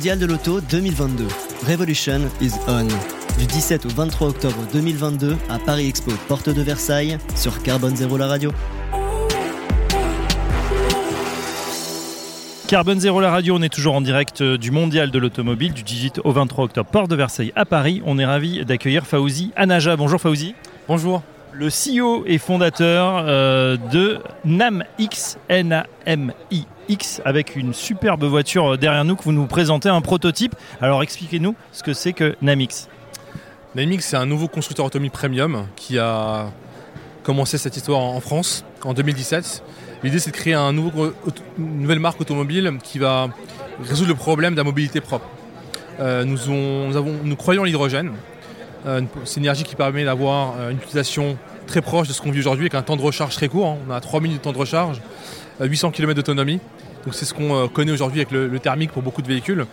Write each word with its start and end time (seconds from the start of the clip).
mondial 0.00 0.18
de 0.18 0.24
l'auto 0.24 0.62
2022. 0.62 1.28
Revolution 1.68 2.20
is 2.40 2.52
on. 2.66 2.88
Du 3.38 3.44
17 3.44 3.84
au 3.84 3.90
23 3.90 4.28
octobre 4.28 4.56
2022 4.72 5.36
à 5.50 5.58
Paris 5.58 5.88
Expo, 5.88 6.10
porte 6.26 6.48
de 6.48 6.62
Versailles, 6.62 7.18
sur 7.36 7.62
Carbone 7.62 7.94
Zéro 7.94 8.16
la 8.16 8.26
radio. 8.26 8.50
Carbone 12.66 12.98
Zéro 12.98 13.20
la 13.20 13.30
radio, 13.30 13.56
on 13.58 13.60
est 13.60 13.68
toujours 13.68 13.94
en 13.94 14.00
direct 14.00 14.40
euh, 14.40 14.56
du 14.56 14.70
mondial 14.70 15.10
de 15.10 15.18
l'automobile 15.18 15.74
du 15.74 15.82
18 15.82 16.22
au 16.24 16.32
23 16.32 16.64
octobre, 16.64 16.88
porte 16.90 17.10
de 17.10 17.16
Versailles 17.16 17.52
à 17.54 17.66
Paris. 17.66 18.00
On 18.06 18.18
est 18.18 18.24
ravi 18.24 18.64
d'accueillir 18.64 19.06
Faouzi 19.06 19.52
Anaja. 19.54 19.96
Bonjour 19.96 20.18
Faouzi. 20.18 20.54
Bonjour. 20.88 21.22
Le 21.52 21.68
CEO 21.68 22.24
et 22.26 22.38
fondateur 22.38 23.22
euh, 23.26 23.76
de 23.92 24.20
NAMX, 24.46 25.36
N-A-M-I-X, 26.90 27.22
avec 27.24 27.56
une 27.56 27.72
superbe 27.72 28.24
voiture 28.24 28.76
derrière 28.76 29.04
nous 29.04 29.14
que 29.14 29.22
vous 29.22 29.32
nous 29.32 29.46
présentez, 29.46 29.88
un 29.88 30.00
prototype. 30.00 30.54
Alors 30.80 31.02
expliquez-nous 31.02 31.54
ce 31.72 31.82
que 31.82 31.92
c'est 31.92 32.12
que 32.12 32.34
NAMX. 32.42 32.88
NAMX, 33.76 34.00
c'est 34.00 34.16
un 34.16 34.26
nouveau 34.26 34.48
constructeur 34.48 34.86
automobile 34.86 35.10
premium 35.12 35.66
qui 35.76 35.98
a 35.98 36.50
commencé 37.22 37.58
cette 37.58 37.76
histoire 37.76 38.00
en 38.00 38.20
France 38.20 38.64
en 38.82 38.92
2017. 38.92 39.62
L'idée, 40.02 40.18
c'est 40.18 40.30
de 40.30 40.36
créer 40.36 40.54
un 40.54 40.72
nouveau, 40.72 41.12
une 41.58 41.82
nouvelle 41.82 42.00
marque 42.00 42.20
automobile 42.20 42.78
qui 42.82 42.98
va 42.98 43.28
résoudre 43.82 44.08
le 44.08 44.16
problème 44.16 44.54
de 44.54 44.58
la 44.58 44.64
mobilité 44.64 45.00
propre. 45.00 45.26
Euh, 46.00 46.24
nous, 46.24 46.38
nous, 46.48 46.96
avons, 46.96 47.20
nous, 47.22 47.36
croyons 47.36 47.62
l'hydrogène. 47.62 48.12
Euh, 48.86 49.02
c'est 49.24 49.36
une 49.36 49.44
énergie 49.44 49.64
qui 49.64 49.76
permet 49.76 50.04
d'avoir 50.04 50.54
euh, 50.58 50.70
une 50.70 50.78
utilisation 50.78 51.36
très 51.70 51.82
proche 51.82 52.08
de 52.08 52.12
ce 52.12 52.20
qu'on 52.20 52.32
vit 52.32 52.40
aujourd'hui 52.40 52.64
avec 52.64 52.74
un 52.74 52.82
temps 52.82 52.96
de 52.96 53.02
recharge 53.02 53.36
très 53.36 53.48
court. 53.48 53.68
Hein. 53.68 53.76
On 53.88 53.92
a 53.92 54.00
3 54.00 54.20
minutes 54.20 54.38
de 54.38 54.42
temps 54.42 54.52
de 54.52 54.58
recharge, 54.58 55.00
800 55.60 55.92
km 55.92 56.14
d'autonomie. 56.14 56.58
Donc 57.04 57.14
c'est 57.14 57.24
ce 57.24 57.32
qu'on 57.32 57.68
connaît 57.68 57.92
aujourd'hui 57.92 58.20
avec 58.20 58.32
le, 58.32 58.58
thermique 58.58 58.90
pour 58.90 59.02
beaucoup 59.02 59.22
de 59.22 59.28
véhicules, 59.28 59.64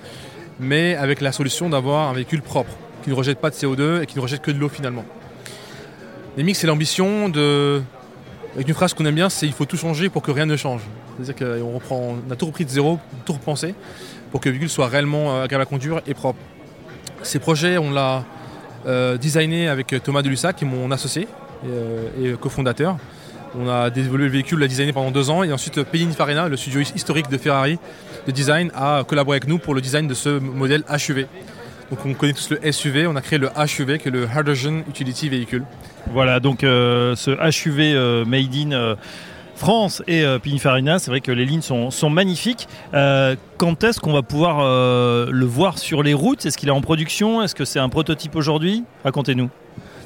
mais 0.59 0.95
avec 0.95 1.21
la 1.21 1.31
solution 1.31 1.69
d'avoir 1.69 2.09
un 2.09 2.13
véhicule 2.13 2.43
propre, 2.43 2.71
qui 3.03 3.09
ne 3.09 3.15
rejette 3.15 3.39
pas 3.39 3.49
de 3.49 3.55
CO2 3.55 4.03
et 4.03 4.05
qui 4.05 4.15
ne 4.15 4.21
rejette 4.21 4.41
que 4.41 4.51
de 4.51 4.59
l'eau 4.59 4.69
finalement. 4.69 5.05
NEMIX, 6.37 6.59
c'est 6.59 6.67
l'ambition 6.67 7.29
de 7.29 7.81
avec 8.53 8.67
une 8.67 8.75
phrase 8.75 8.93
qu'on 8.93 9.05
aime 9.05 9.15
bien, 9.15 9.29
c'est 9.29 9.47
il 9.47 9.53
faut 9.53 9.65
tout 9.65 9.77
changer 9.77 10.09
pour 10.09 10.21
que 10.21 10.31
rien 10.31 10.45
ne 10.45 10.55
change. 10.55 10.81
C'est-à-dire 11.19 11.47
qu'on 11.47 11.73
reprend, 11.73 12.15
on 12.27 12.31
a 12.31 12.35
tout 12.35 12.45
repris 12.45 12.63
de 12.63 12.69
zéro, 12.69 12.99
tout 13.25 13.33
repensé 13.33 13.73
pour 14.31 14.39
que 14.39 14.49
le 14.49 14.53
véhicule 14.53 14.69
soit 14.69 14.87
réellement 14.87 15.35
euh, 15.35 15.43
agréable 15.43 15.63
à 15.63 15.65
conduire 15.65 16.01
et 16.05 16.13
propre. 16.13 16.39
Ces 17.23 17.39
projets, 17.39 17.79
on 17.79 17.91
l'a 17.91 18.23
euh, 18.85 19.17
designé 19.17 19.67
avec 19.67 19.95
Thomas 20.03 20.21
Delussac, 20.21 20.57
qui 20.57 20.65
est 20.65 20.67
mon 20.67 20.91
associé 20.91 21.27
euh, 21.65 22.33
et, 22.33 22.37
cofondateur. 22.37 22.97
On 23.59 23.67
a 23.69 23.89
développé 23.89 24.23
le 24.23 24.29
véhicule, 24.29 24.59
l'a 24.59 24.67
designé 24.67 24.93
pendant 24.93 25.11
deux 25.11 25.29
ans 25.29 25.43
et 25.43 25.51
ensuite 25.51 25.81
Pininfarina, 25.83 26.49
le 26.49 26.57
studio 26.57 26.81
historique 26.81 27.29
de 27.29 27.37
Ferrari 27.37 27.79
de 28.27 28.31
design, 28.31 28.71
a 28.75 29.03
collaboré 29.07 29.37
avec 29.37 29.47
nous 29.47 29.57
pour 29.57 29.73
le 29.73 29.81
design 29.81 30.07
de 30.07 30.13
ce 30.13 30.37
modèle 30.37 30.83
HUV. 30.89 31.27
Donc 31.89 32.05
on 32.05 32.13
connaît 32.13 32.33
tous 32.33 32.49
le 32.49 32.71
SUV, 32.71 33.07
on 33.07 33.15
a 33.15 33.21
créé 33.21 33.39
le 33.39 33.47
HUV 33.47 33.97
qui 33.97 34.09
est 34.09 34.11
le 34.11 34.25
Hydrogen 34.25 34.83
Utility 34.89 35.29
Vehicle. 35.29 35.63
Voilà, 36.11 36.39
donc 36.39 36.63
euh, 36.63 37.15
ce 37.15 37.31
HUV 37.31 37.93
euh, 37.93 38.25
made 38.25 38.53
in 38.53 38.71
euh, 38.71 38.95
France 39.57 40.03
et 40.07 40.23
Pininfarina, 40.41 40.99
c'est 40.99 41.11
vrai 41.11 41.19
que 41.19 41.31
les 41.31 41.45
lignes 41.45 41.61
sont, 41.61 42.09
magnifiques. 42.09 42.67
quand 42.91 43.83
est-ce 43.83 43.99
qu'on 43.99 44.13
va 44.13 44.21
pouvoir 44.21 44.59
le 44.61 45.45
voir 45.45 45.77
sur 45.77 46.03
les 46.03 46.13
routes? 46.13 46.45
Est-ce 46.45 46.57
qu'il 46.57 46.69
est 46.69 46.71
en 46.71 46.81
production? 46.81 47.41
Est-ce 47.43 47.55
que 47.55 47.65
c'est 47.65 47.79
un 47.79 47.89
prototype 47.89 48.35
aujourd'hui? 48.35 48.83
Racontez-nous. 49.03 49.49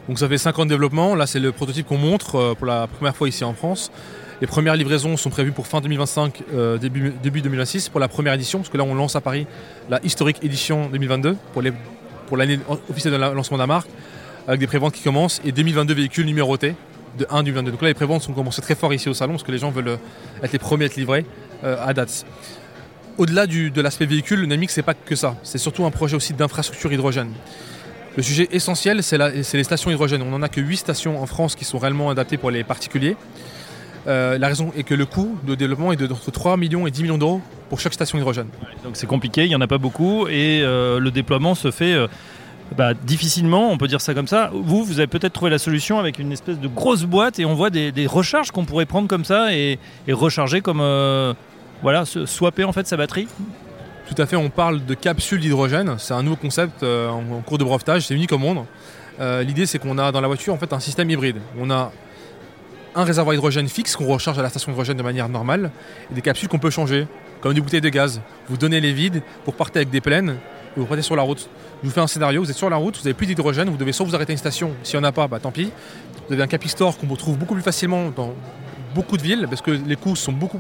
Donc 0.08 0.18
ça 0.18 0.28
fait 0.28 0.38
5 0.38 0.58
ans 0.58 0.66
de 0.66 0.70
développement, 0.70 1.16
là 1.16 1.28
c'est 1.28 1.40
le 1.40 1.52
prototype 1.52 1.86
qu'on 1.86 1.98
montre 1.98 2.56
pour 2.56 2.66
la 2.66 2.88
première 2.88 3.16
fois 3.16 3.30
ici 3.30 3.44
en 3.44 3.54
France. 3.54 3.92
Les 4.40 4.48
premières 4.48 4.76
livraisons 4.76 5.16
sont 5.18 5.30
prévues 5.30 5.52
pour 5.52 5.68
fin 5.68 5.82
2025, 5.82 6.44
début, 6.80 7.14
début 7.22 7.42
2026 7.42 7.90
pour 7.90 8.00
la 8.00 8.08
première 8.08 8.34
édition, 8.34 8.60
parce 8.60 8.70
que 8.70 8.78
là 8.78 8.84
on 8.84 8.96
lance 8.96 9.16
à 9.16 9.22
Paris 9.22 9.46
la 9.90 10.00
historique 10.04 10.38
édition 10.42 10.90
2022 10.90 11.38
pour 11.54 11.62
l'année 11.62 12.58
pour 12.58 12.80
officielle 12.90 13.14
de 13.14 13.18
lancement 13.18 13.58
de 13.58 13.62
la 13.62 13.68
marque 13.68 13.90
avec 14.48 14.60
des 14.60 14.68
préventes 14.68 14.94
qui 14.94 15.04
commencent 15.04 15.42
et 15.46 15.52
2022 15.52 15.94
véhicules 15.94 16.26
numérotés 16.26 16.74
de 17.18 17.28
1 17.30 17.44
du 17.44 17.52
22. 17.52 17.72
Donc 17.72 17.82
là, 17.82 17.88
les 17.88 17.94
préventes 17.94 18.22
sont 18.22 18.34
commencées 18.34 18.62
très 18.62 18.76
fort 18.76 18.94
ici 18.94 19.10
au 19.10 19.14
salon 19.14 19.34
parce 19.34 19.44
que 19.44 19.52
les 19.52 19.58
gens 19.58 19.72
veulent 19.72 19.90
euh, 19.90 19.98
être 20.44 20.52
les 20.52 20.60
premiers 20.60 20.86
à 20.86 20.88
être 20.88 20.96
livrés 20.96 21.26
euh, 21.64 21.78
à 21.84 21.94
date. 21.94 22.26
Au-delà 23.18 23.46
de 23.46 23.82
l'aspect 23.82 24.06
véhicule, 24.06 24.40
le 24.42 24.46
Namix, 24.48 24.74
c'est 24.74 24.82
pas 24.84 24.94
que 24.94 25.16
ça. 25.16 25.36
C'est 25.44 25.58
surtout 25.58 25.86
un 25.86 25.92
projet 25.92 26.16
aussi 26.16 26.34
d'infrastructure 26.34 26.92
hydrogène. 26.92 27.34
Le 28.18 28.24
sujet 28.24 28.48
essentiel, 28.52 29.04
c'est 29.04 29.18
les 29.18 29.64
stations 29.64 29.92
hydrogène. 29.92 30.22
On 30.22 30.32
n'en 30.32 30.42
a 30.42 30.50
que 30.50 30.60
8 30.60 30.78
stations 30.78 31.22
en 31.22 31.26
France 31.26 31.56
qui 31.56 31.66
sont 31.66 31.78
réellement 31.78 32.10
adaptées 32.10 32.38
pour 32.38 32.52
les 32.52 32.64
particuliers. 32.64 33.16
Euh, 34.08 34.38
la 34.38 34.48
raison 34.48 34.72
est 34.76 34.84
que 34.84 34.96
le 34.96 35.06
coût 35.06 35.38
de 35.46 35.56
développement 35.56 35.92
est 35.92 35.98
de 35.98 36.12
entre 36.12 36.32
3 36.32 36.58
millions 36.58 36.88
et 36.88 36.92
10 36.92 37.04
millions 37.04 37.18
d'euros 37.18 37.42
pour 37.70 37.80
chaque 37.80 37.94
station 37.94 38.18
hydrogène. 38.18 38.48
Donc 38.84 38.96
c'est 38.98 39.08
compliqué, 39.08 39.44
il 39.44 39.50
n'y 39.50 39.56
en 39.56 39.62
a 39.62 39.68
pas 39.68 39.78
beaucoup 39.78 40.28
et 40.28 40.62
le 40.62 41.10
déploiement 41.10 41.54
se 41.54 41.70
fait 41.70 41.96
bah, 42.76 42.94
difficilement, 42.94 43.70
on 43.70 43.78
peut 43.78 43.88
dire 43.88 44.00
ça 44.00 44.14
comme 44.14 44.28
ça. 44.28 44.50
Vous, 44.54 44.84
vous 44.84 45.00
avez 45.00 45.08
peut-être 45.08 45.34
trouvé 45.34 45.52
la 45.52 45.60
solution 45.60 46.00
avec 46.00 46.20
une 46.20 46.32
espèce 46.32 46.60
de 46.60 46.68
grosse 46.68 47.04
boîte 47.04 47.38
et 47.40 47.46
on 47.46 47.54
voit 47.54 47.70
des, 47.70 48.08
recharges 48.08 48.52
qu'on 48.52 48.66
pourrait 48.66 48.86
prendre 48.86 49.08
comme 49.08 49.26
ça 49.26 49.54
et, 49.54 49.78
recharger 50.10 50.62
comme 50.62 50.80
euh, 50.82 51.34
voilà, 51.82 52.06
swapper 52.06 52.64
en 52.64 52.72
fait 52.72 52.88
sa 52.88 52.96
batterie. 52.96 53.28
Tout 54.08 54.22
à 54.22 54.26
fait, 54.26 54.36
on 54.36 54.50
parle 54.50 54.86
de 54.86 54.94
capsule 54.94 55.40
d'hydrogène. 55.40 55.96
C'est 55.98 56.14
un 56.14 56.24
nouveau 56.24 56.38
concept 56.38 56.84
euh, 56.84 57.10
en, 57.10 57.42
cours 57.42 57.58
de 57.58 57.64
brevetage, 57.64 58.08
c'est 58.08 58.14
unique 58.14 58.32
au 58.32 58.38
monde. 58.38 58.66
Euh, 59.20 59.44
l'idée, 59.44 59.66
c'est 59.66 59.80
qu'on 59.80 59.98
a 59.98 60.12
dans 60.12 60.22
la 60.22 60.28
voiture 60.28 60.54
en 60.54 60.58
fait 60.58 60.72
un 60.72 60.80
système 60.80 61.10
hybride. 61.10 61.38
On 61.60 61.70
a 61.70 61.92
un 62.96 63.04
réservoir 63.04 63.34
hydrogène 63.34 63.68
fixe 63.68 63.96
qu'on 63.96 64.08
recharge 64.08 64.40
à 64.40 64.42
la 64.42 64.50
station 64.50 64.72
d'hydrogène 64.72 64.98
de 64.98 65.04
manière 65.04 65.30
normale 65.30 65.72
et 66.10 66.14
des 66.14 66.22
capsules 66.22 66.48
qu'on 66.48 66.60
peut 66.60 66.70
changer, 66.70 67.08
comme 67.42 67.54
des 67.54 67.62
bouteilles 67.62 67.82
de 67.82 67.90
gaz. 67.90 68.22
Vous 68.50 68.58
donnez 68.58 68.80
les 68.80 68.94
vides 68.94 69.22
pour 69.44 69.56
partir 69.56 69.78
avec 69.78 69.90
des 69.90 70.02
pleines 70.02 70.32
et 70.32 70.51
vous 70.78 70.86
partez 70.86 71.02
sur 71.02 71.16
la 71.16 71.24
route. 71.24 71.50
Je 71.82 71.88
vous 71.88 71.94
fais 71.94 72.02
un 72.02 72.08
scénario, 72.08 72.42
vous 72.42 72.50
êtes 72.50 72.58
sur 72.58 72.70
la 72.70 72.78
route, 72.78 72.98
vous 72.98 73.04
n'avez 73.04 73.14
plus 73.14 73.28
d'hydrogène, 73.28 73.70
vous 73.70 73.78
devez 73.78 73.92
soit 73.92 74.06
vous 74.06 74.16
arrêter 74.16 74.32
à 74.32 74.34
une 74.34 74.38
station, 74.38 74.72
s'il 74.84 75.00
n'y 75.00 75.06
en 75.06 75.10
a 75.10 75.12
pas, 75.12 75.28
bah, 75.28 75.40
tant 75.40 75.52
pis. 75.52 75.72
Vous 76.28 76.34
avez 76.34 76.44
un 76.44 76.48
capistore 76.48 76.98
qu'on 76.98 77.08
retrouve 77.08 77.38
beaucoup 77.38 77.54
plus 77.54 77.64
facilement 77.64 78.10
dans 78.10 78.34
beaucoup 78.96 79.18
de 79.18 79.24
villes, 79.24 79.48
parce 79.50 79.62
que 79.62 79.72
les 79.72 79.96
coûts 79.96 80.16
sont 80.16 80.32
beaucoup 80.32 80.60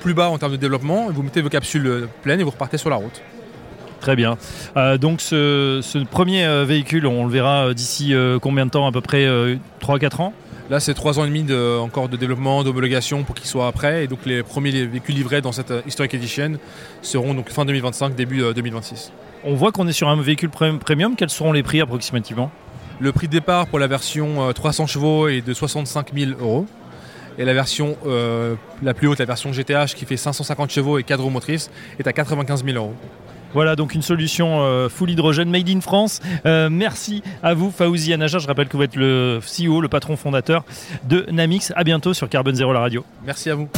plus 0.00 0.14
bas 0.14 0.28
en 0.28 0.38
termes 0.38 0.52
de 0.52 0.56
développement, 0.56 1.08
vous 1.10 1.22
mettez 1.22 1.40
vos 1.40 1.48
capsules 1.48 2.08
pleines 2.22 2.40
et 2.40 2.44
vous 2.44 2.50
repartez 2.50 2.76
sur 2.76 2.90
la 2.90 2.96
route. 2.96 3.22
Très 4.04 4.16
bien. 4.16 4.36
Euh, 4.76 4.98
donc 4.98 5.22
ce, 5.22 6.04
premier 6.04 6.44
euh, 6.44 6.66
véhicule, 6.66 7.06
on 7.06 7.24
le 7.24 7.30
verra 7.30 7.68
euh, 7.68 7.72
d'ici 7.72 8.14
combien 8.42 8.66
de 8.66 8.70
temps? 8.70 8.86
À 8.86 8.92
peu 8.92 9.00
près 9.00 9.26
3-4 9.80 10.20
ans? 10.20 10.34
Là, 10.70 10.80
c'est 10.80 10.94
3 10.94 11.18
ans 11.18 11.24
et 11.24 11.28
demi 11.28 11.44
encore 11.78 12.08
de 12.08 12.16
développement, 12.16 12.64
d'homologation 12.64 13.22
pour 13.22 13.34
qu'il 13.34 13.46
soit 13.46 13.70
prêt. 13.72 14.04
Et 14.04 14.06
donc 14.06 14.20
les 14.24 14.42
premiers 14.42 14.86
véhicules 14.86 15.14
livrés 15.14 15.42
dans 15.42 15.52
cette 15.52 15.72
Historic 15.86 16.14
Edition 16.14 16.54
seront 17.02 17.34
donc 17.34 17.50
fin 17.50 17.66
2025, 17.66 18.14
début 18.14 18.42
2026. 18.54 19.12
On 19.44 19.54
voit 19.54 19.72
qu'on 19.72 19.86
est 19.88 19.92
sur 19.92 20.08
un 20.08 20.20
véhicule 20.20 20.48
premium. 20.48 21.16
Quels 21.16 21.28
seront 21.28 21.52
les 21.52 21.62
prix 21.62 21.82
approximativement? 21.82 22.50
Le 22.98 23.12
prix 23.12 23.26
de 23.26 23.32
départ 23.32 23.66
pour 23.66 23.78
la 23.78 23.88
version 23.88 24.52
300 24.54 24.86
chevaux 24.86 25.28
est 25.28 25.42
de 25.42 25.52
65 25.52 26.14
000 26.14 26.30
euros. 26.40 26.66
Et 27.36 27.44
la 27.44 27.52
version 27.52 27.98
la 28.82 28.94
plus 28.94 29.06
haute, 29.08 29.18
la 29.18 29.26
version 29.26 29.52
GTH 29.52 29.94
qui 29.94 30.06
fait 30.06 30.16
550 30.16 30.70
chevaux 30.70 30.98
et 30.98 31.02
4 31.02 31.22
roues 31.22 31.28
motrices, 31.28 31.70
est 31.98 32.06
à 32.06 32.12
95 32.14 32.64
000 32.64 32.78
euros. 32.78 32.94
Voilà 33.54 33.76
donc 33.76 33.94
une 33.94 34.02
solution 34.02 34.62
euh, 34.62 34.88
full 34.88 35.10
hydrogène 35.10 35.48
made 35.48 35.68
in 35.68 35.80
France. 35.80 36.20
Euh, 36.44 36.68
merci 36.70 37.22
à 37.42 37.54
vous 37.54 37.70
Faouzi 37.70 38.12
Anaja. 38.12 38.38
Je 38.38 38.46
rappelle 38.48 38.68
que 38.68 38.76
vous 38.76 38.82
êtes 38.82 38.96
le 38.96 39.38
CEO, 39.40 39.80
le 39.80 39.88
patron 39.88 40.16
fondateur 40.16 40.64
de 41.04 41.24
Namix. 41.30 41.72
À 41.76 41.84
bientôt 41.84 42.12
sur 42.14 42.28
Carbone 42.28 42.56
Zéro 42.56 42.72
la 42.72 42.80
radio. 42.80 43.04
Merci 43.24 43.50
à 43.50 43.54
vous. 43.54 43.68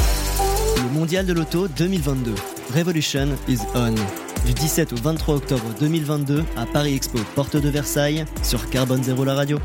Le 0.77 0.99
mondial 0.99 1.27
de 1.27 1.33
l'auto 1.35 1.69
2022. 1.69 2.35
Revolution 2.75 3.29
is 3.49 3.59
on. 3.75 3.95
Du 4.47 4.53
17 4.55 4.93
au 4.93 4.97
23 4.97 5.37
octobre 5.37 5.65
2022 5.81 6.45
à 6.57 6.67
Paris 6.67 6.95
Expo, 6.95 7.19
porte 7.35 7.57
de 7.57 7.69
Versailles, 7.69 8.25
sur 8.43 8.71
Carbone 8.71 9.03
Zéro 9.03 9.25
la 9.25 9.35
radio. 9.35 9.59